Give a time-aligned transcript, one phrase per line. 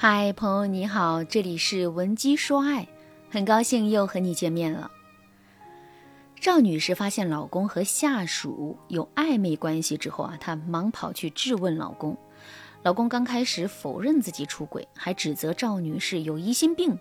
[0.00, 2.86] 嗨，朋友你好，这里是文姬说爱，
[3.32, 4.88] 很高兴又和你见面了。
[6.38, 12.16] 赵女士发现老公和下属有暧昧关系之后啊，她忙跑去质问老公。
[12.84, 16.96] 老公刚开始否认自己出轨，还指责赵女士有疑心病。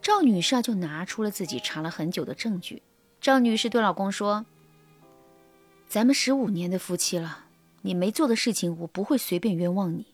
[0.00, 2.82] 赵女士啊，就拿出了自己查了很久的证据。
[3.20, 4.46] 赵女士对老公说
[5.86, 7.44] ：“咱们十五年的夫妻了，
[7.82, 10.06] 你没做的事情，我不会随便冤枉你。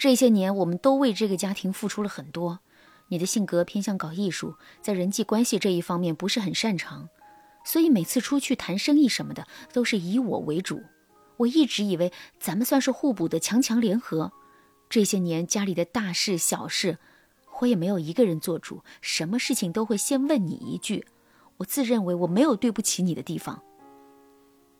[0.00, 2.60] 这些年，我们都为这个家庭付出了很多。
[3.08, 7.10] 你的性格偏向搞艺术，在人际关系这一方面不是很擅长，
[7.66, 10.80] 所以每次出去谈生意什么的，都是以我为主。
[11.36, 14.32] 我一直以为咱们算是互补的强强联合。
[14.88, 16.96] 这些年家里的大事小事，
[17.60, 21.04] 我也没有一个人做主，什么事情都会先问你一句。”
[21.58, 23.62] 我自认为我没有对不起你的地方。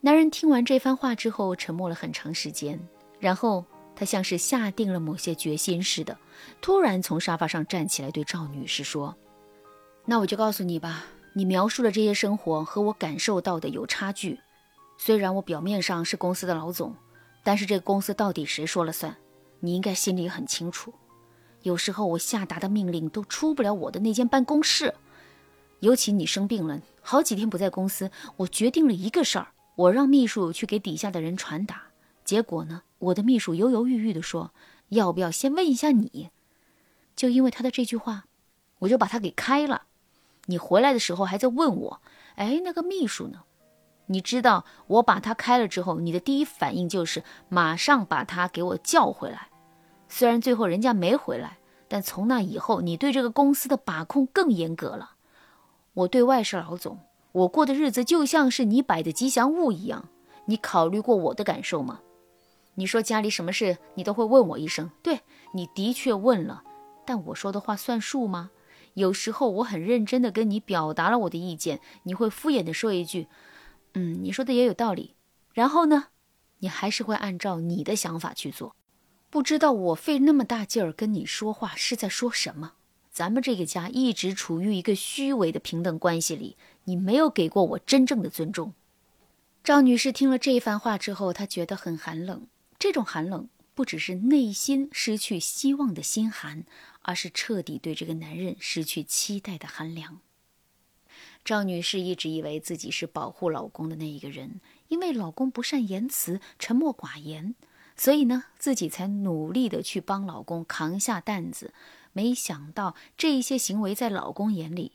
[0.00, 2.80] 男人听完这番话之后，沉默了很长时间，
[3.18, 3.66] 然后
[4.00, 6.16] 他像是下定了某些决心似的，
[6.62, 9.14] 突然从沙发上站起来，对赵女士说
[10.08, 14.40] ：“那我就告诉你吧，你描述的这些生活和我感受到的有差距。
[14.96, 16.96] 虽然我表面上是公司的老总，
[17.44, 19.14] 但是这个公司到底谁说了算？
[19.58, 20.94] 你应该心里很清楚。
[21.60, 24.94] 有时候我下达的命令都出不了我的那间办公室。”
[25.80, 31.89] 尤其你生病了，好几天不在公司，我决定了一个事儿，我让秘书去给底下的人传达。
[32.30, 34.52] 结果呢，我的秘书犹犹豫豫地说
[34.90, 36.30] ：“要不要先问一下你？”
[37.16, 38.26] 就因为他的这句话，
[38.78, 39.86] 我就把他给开了。
[40.44, 42.00] 你回来的时候还在问我
[42.38, 43.40] ：“哎，那个秘书呢？”
[44.06, 49.48] 你知道我把他开了之后，你的第一反应就是马上把他给我叫回来。
[50.08, 51.58] 虽然最后人家没回来，
[51.88, 55.16] 但从那以后，你对这个公司的把控更严格了。
[55.94, 57.00] 我对外是老总，
[57.32, 60.08] 我过的日子就像是你摆的吉祥物一样。
[60.44, 61.98] 你考虑过我的感受吗？
[62.74, 65.20] 你说家里什么事你都会问我一声，对
[65.52, 66.62] 你的确问了，
[67.04, 68.50] 但我说的话算数吗？
[68.94, 73.28] 有时候我很认真的跟你表达了我的意见，你会敷衍的说一句
[73.94, 75.14] ：“嗯，你说的也有道理。”
[75.52, 76.06] 然后呢，
[76.58, 78.74] 你还是会按照你的想法去做。
[79.28, 82.72] 不知道我费那么大劲儿跟你说话是在说什么？
[83.12, 88.72] 咱们这个家一直处于一个虚伪的平等关系里，你没有给过我真正的尊重。
[89.62, 92.46] 赵女士听了这番话之后，她觉得很寒冷。
[92.80, 96.64] 这种寒冷不只是内心失去希望的心寒，
[97.02, 100.20] 而是彻底对这个男人失去期待的寒凉。
[101.44, 107.54] 赵女士一直以为自己是保护老公的那一个人，因为老公不善言辞、沉默寡言，
[107.96, 111.74] 所以呢，自己才努力的去帮老公扛下担子。
[112.14, 114.92] 没想到这一些行为在老公眼里，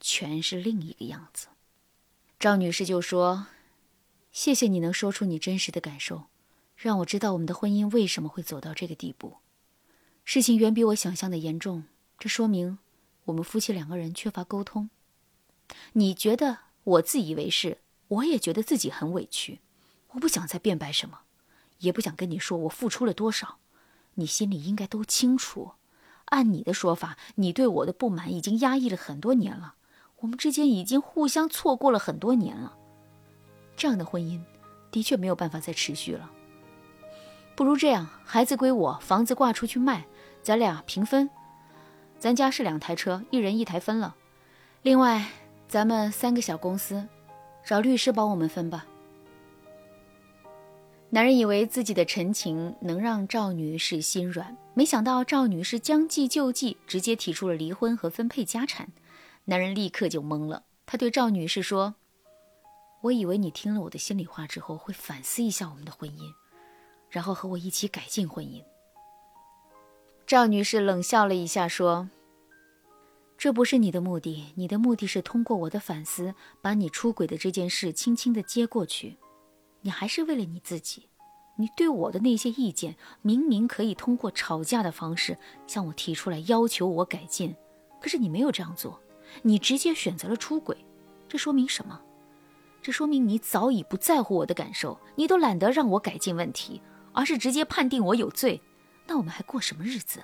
[0.00, 1.46] 全是另一个样子。
[2.40, 3.46] 赵女士就说
[4.32, 6.29] ：“谢谢你能说出你真实的感受，
[6.82, 9.36] 让我知道我们的婚姻为什么会走到这个地步。
[10.24, 11.84] 事情远比我想象的严重，
[12.18, 12.78] 这说明
[13.24, 14.88] 我们夫妻两个人缺乏沟通。
[15.92, 19.60] 你觉得我自以为是，我也觉得自己很委屈。
[20.12, 21.20] 我不想再辩白什么，
[21.80, 23.58] 也不想跟你说我付出了多少，
[24.14, 25.72] 你心里应该都清楚。”
[26.32, 29.74] 按你的说法，你对我的不满已经压抑了很多年了，
[30.20, 32.74] 我们之间已经互相错过了很多年了。
[33.76, 34.40] 这样的婚姻
[34.90, 36.30] 的确没有办法再持续了。
[37.54, 40.06] 不如这样，孩子归我，房子挂出去卖，
[40.42, 41.28] 咱俩平分。
[42.18, 44.14] 咱家是两台车，一人一台分了。
[44.82, 45.26] 另外，
[45.68, 47.06] 咱们三个小公司，
[47.64, 48.86] 找律师帮我们分吧。
[51.10, 58.88] 男人以为自己的陈情能让赵女士心软，没想到赵女士将计就计，直接提出了离婚和分配家产。
[59.46, 61.96] 男人立刻就懵了，他对赵女士说
[63.02, 66.32] ：“我以为你听了我的心里话之后会反思一下我们的婚姻，
[67.10, 68.62] 然后和我一起改进婚姻。”
[70.26, 72.08] 赵女士冷笑了一下说
[73.36, 79.16] ：“这不是你的目的，你的目的是通过我的反思，把你出轨的这件事轻轻的接过去。”
[79.82, 81.08] 你还是为了你自己，
[81.56, 87.56] 你对我的那些意见，明明可以通过吵架的方式向我提出来，要求我改进，
[87.98, 89.00] 可是你没有这样做，
[89.40, 90.76] 你直接选择了出轨，
[91.26, 91.98] 这说明什么？
[92.82, 98.60] 这说明你早已不在乎我的感受，你都懒得让我改进问题，而是直接判定我有罪，
[99.06, 100.22] 那我们还过什么日子？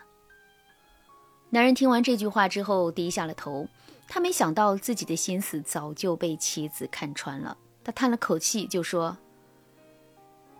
[1.50, 3.68] 男人听完这句话之后低下了头，
[4.08, 9.16] 他没想到自己的心思早就被妻子看穿了，他叹了口气就说。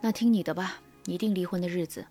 [0.01, 2.07] 那听你的吧，你定离婚的日子。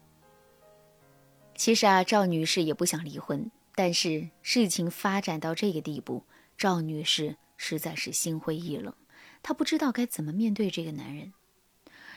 [1.55, 6.23] 其实啊，赵女士也不想离婚，但是事情发展到这个地步，
[6.57, 8.93] 赵女士实在是心灰意冷，
[9.41, 11.31] 她不知道该怎么面对这个男人。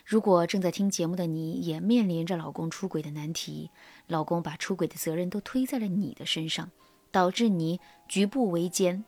[0.08, 3.70] 如果正在听节目的你也面临着老公出轨的难题，
[4.06, 6.70] 老公把出轨的责任都推在了你的身上，
[7.10, 7.78] 导致你
[8.08, 9.04] 举步维艰，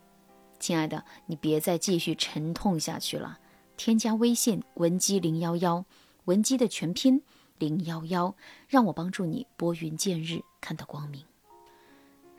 [0.58, 3.38] 亲爱的，你别再继续沉痛下去了。
[3.79, 5.87] 添加微信文姬零幺幺，
[6.26, 7.23] 文姬的全拼
[7.56, 8.35] 零幺幺，
[8.69, 11.30] 让我帮助你拨云见日，看到光明。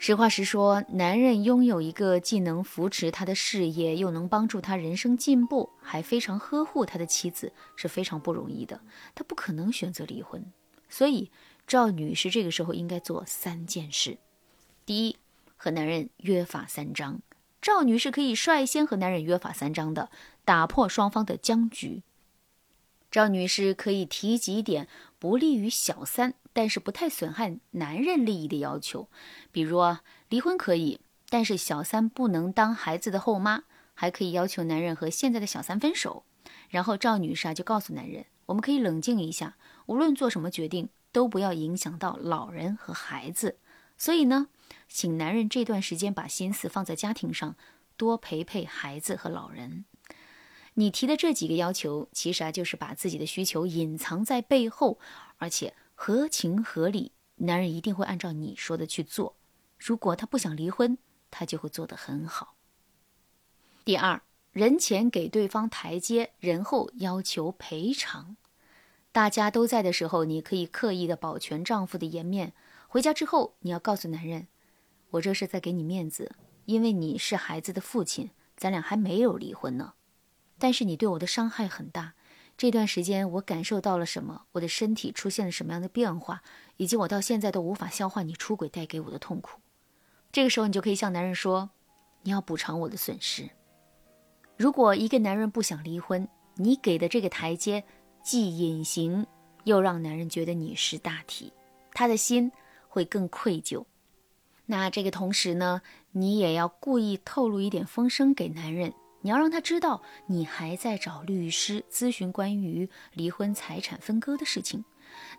[0.03, 8.81] 实话实说，男人拥有一个既能扶持他的事业，又能帮助他人生进步，还非常呵护他的妻子，是非常不容易的。
[9.13, 10.51] 他不可能选择离婚，
[10.89, 11.29] 所以
[11.67, 14.17] 赵女士这个时候应该做三件事：
[14.87, 15.17] 第一，
[15.55, 17.21] 和男人约法三章。
[17.61, 20.09] 赵女士可以率先和男人约法三章的，
[20.43, 22.01] 打破双方的僵局。
[23.11, 24.87] 赵女士可以提几点
[25.19, 26.33] 不利于小三。
[26.53, 29.09] 但是不太损害男人利益的要求，
[29.51, 30.99] 比如啊，离婚可以，
[31.29, 33.63] 但是小三不能当孩子的后妈，
[33.93, 36.25] 还可以要求男人和现在的小三分手。
[36.69, 39.55] 然后赵女士啊就告诉男人，我们可以冷静一下，
[39.85, 43.57] 无论做什么决定都不要影响到老人和孩子。
[43.97, 44.47] 所以呢，
[44.89, 47.55] 请男人这段时间把心思放在家庭上，
[47.95, 49.85] 多陪陪孩子和老人。
[50.73, 54.99] 你提的这几个要求，其实啊就是把自己的需求隐藏在背后，
[55.37, 55.73] 而且。
[56.03, 59.35] 合情合理，男人一定会按照你说的去做。
[59.77, 60.97] 如果他不想离婚，
[61.29, 62.55] 他就会做得很好。
[63.85, 68.35] 第二，人前给对方台阶，人后要求赔偿。
[69.11, 72.53] 大家都在的时候，你可以刻意的保全丈夫的颜面。
[72.87, 74.47] 回家之后，你要告诉男人，
[75.11, 76.31] 我这是在给你面子，
[76.65, 79.93] 因为你是孩子的父亲，咱俩还没有离婚呢。
[80.57, 82.15] 但是你对我的伤害很大。
[82.61, 84.43] 这段时间我感受到了什么？
[84.51, 86.43] 我的身体出现了什么样的变化？
[86.77, 89.59] 以及我到现在都无法消化你出轨带给我的痛苦。
[90.31, 91.71] 这个时候，你就可以向男人说
[92.21, 93.49] ：“你要补偿我的损失。”
[94.57, 97.83] 如果一个男人不想离婚，你给的这个台阶
[98.21, 99.25] 既隐形，
[99.63, 101.51] 又让男人觉得你识大体，
[101.93, 102.51] 他的心
[102.87, 103.85] 会更愧疚。
[104.67, 105.81] 那这个同时呢，
[106.11, 108.93] 你也要故意透露一点风声给男人。
[109.21, 114.83] 你要让他知道，你还在找律师咨询关于离婚财产分割的事情。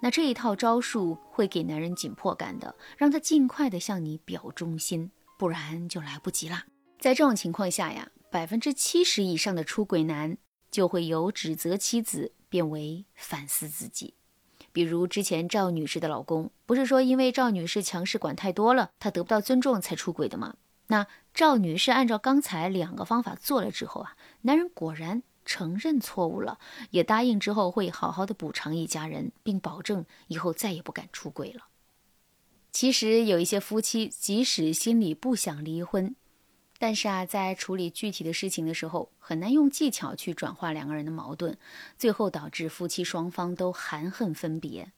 [0.01, 6.65] 那这一套招数会给男人紧迫感的，让他尽快的向你表忠心，不然就来不及了。
[7.01, 10.37] 在这种情况下呀，百分之七十以上的出轨男
[10.71, 14.15] 就会由指责妻子变为反思自己。
[14.73, 20.55] 比如之前赵女士的老公，不是说因为赵女士强势管太多了，他得不到尊重才出轨的吗？
[20.93, 26.59] 那赵女士按照刚才两个方法做了之后啊，男人果然承认错误了，
[26.91, 31.69] 也答应之后会好好的补偿一家人，并保证以后再也不敢出轨了。
[32.73, 36.15] 其实有一些夫妻即使心里不想离婚，
[36.79, 41.57] 但是啊，在处理具体的事情的时候，很难用技巧去转化两个人的矛盾，
[41.97, 44.93] 最后导致夫妻双方都含恨分别。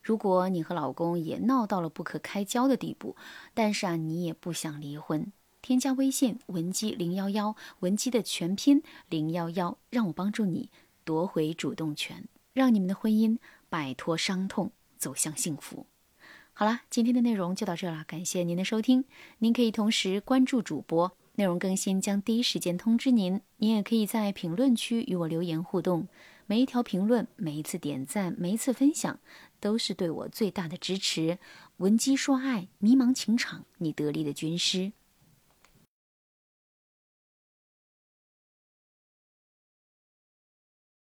[0.00, 3.16] 如果你和老公也闹到了不可开交的地步，
[3.52, 5.32] 但是啊，你也不想离婚。
[5.62, 10.70] 添加微信文姬零幺幺，文姬的全拼零幺幺，让我帮助你
[11.04, 15.86] 夺回主动权，让你们的婚姻摆脱伤痛，走向幸福。
[16.52, 19.04] 好了，今天的内容就到这了，感谢您的收听。
[19.38, 23.40] 您可以同时关注主播，内容更新将第一时间通知您。
[23.58, 26.08] 您也可以在评论区与我留言互动，
[26.46, 29.20] 每一条评论、每一次点赞、每一次分享，
[29.60, 31.38] 都是对我最大的支持。
[31.78, 34.92] 文姬说爱，迷茫情场，你得力的军师。